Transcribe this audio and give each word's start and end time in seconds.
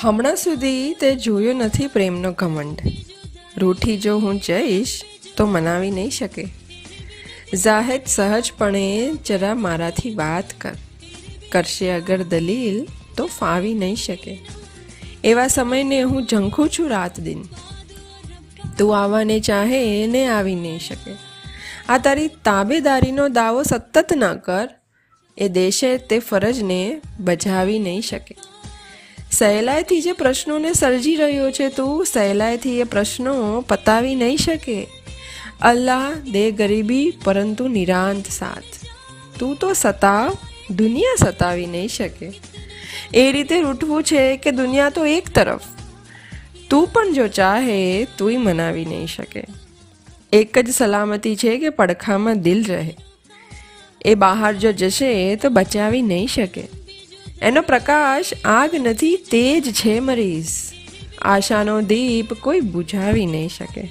હમણાં 0.00 0.36
સુધી 0.36 0.94
તે 0.94 1.14
જોયો 1.14 1.52
નથી 1.52 1.86
પ્રેમનો 1.86 2.32
ઘમંડ. 2.32 2.78
રૂઠી 3.58 3.98
જો 3.98 4.18
હું 4.18 4.40
જઈશ, 4.40 5.02
તો 5.36 5.46
મનાવી 5.46 5.90
નહીં 5.90 6.10
શકે. 6.10 6.46
જાહેદ 7.64 8.00
સહજપણે 8.06 9.12
જરા 9.26 9.54
મારાથી 9.54 10.14
વાત 10.14 10.44
કર, 10.60 10.72
કરશે 11.52 11.90
અગર 11.90 12.22
દલીલ 12.22 12.86
તો 13.16 13.26
ફાવી 13.26 13.74
નહીં 13.74 13.96
શકે. 13.96 14.40
એવા 15.24 15.46
સમયને 15.46 16.02
હું 16.02 16.26
ઝંખું 16.26 16.68
છું 16.68 16.90
રાત 16.90 17.20
દિન. 17.20 17.42
તું 18.78 18.98
આવવાને 18.98 19.40
ચાહે 19.40 20.06
ને 20.06 20.26
આવી 20.26 20.54
નહીં 20.54 20.78
શકે. 20.78 21.16
આ 21.88 21.98
તારી 21.98 22.28
તાબેદારીનો 22.28 23.28
દાવો 23.28 23.62
સતત 23.62 24.12
ન 24.12 24.34
કર. 24.34 24.68
એ 25.38 25.48
દેશે 25.48 25.98
તે 25.98 26.18
ફરજને 26.18 27.00
બજાવી 27.20 27.78
નહીં 27.78 28.00
શકે. 28.00 28.36
સહેલાઈથી 29.38 30.02
જે 30.02 30.12
પ્રશ્નોને 30.12 30.72
સર્જી 30.72 31.16
રહ્યો 31.16 31.50
છે 31.50 31.68
તું, 31.68 32.06
સહેલાઈથી 32.06 32.80
એ 32.80 32.84
પ્રશ્નો 32.84 33.60
પતાવી 33.60 34.14
નહીં 34.14 34.36
શકે. 34.36 34.86
અલ્લાહ 35.62 36.12
દે 36.12 36.50
ગરીબી, 36.50 37.12
પરંતુ 37.24 37.68
નિરાંત 37.68 38.26
સાથ. 38.26 38.86
તું 39.38 39.56
તો 39.56 39.72
સતાવ 39.72 40.36
દુનિયા 40.70 41.14
સતાવી 41.18 41.66
નહીં 41.66 41.88
શકે. 41.88 42.32
એ 43.14 43.32
રીતે 43.32 43.60
રૂઠવું 43.60 44.02
છે 44.02 44.36
કે 44.36 44.50
દુનિયા 44.50 44.90
તો 44.90 45.06
એક 45.06 45.28
તરફ. 45.28 45.60
તું 46.70 46.88
પણ 46.88 47.12
જો 47.12 47.28
ચાહે, 47.28 48.06
તુંય 48.18 48.36
મનાવી 48.36 48.84
નહીં 48.84 49.06
શકે. 49.06 49.44
એક 50.32 50.58
જ 50.58 50.70
સલામતી 50.70 51.36
છે 51.36 51.58
કે 51.58 51.70
પડખામાં 51.70 52.40
દિલ 52.40 52.64
રહે. 52.64 52.96
એ 54.04 54.14
બહાર 54.14 54.54
જો 54.54 54.72
જશે 54.72 55.36
તો 55.36 55.48
બચાવી 55.48 56.02
નહીં 56.02 56.28
શકે. 56.28 56.83
એનો 57.42 57.60
પ્રકાશ 57.60 58.34
આગ 58.44 58.74
નથી 58.74 59.16
તેજ 59.16 59.72
છે 59.72 60.00
મરીઝ 60.00 60.46
આશાનો 61.22 61.80
દીપ 61.80 62.34
કોઈ 62.34 62.60
બુઝાવી 62.60 63.26
નહીં 63.26 63.48
શકે. 63.48 63.88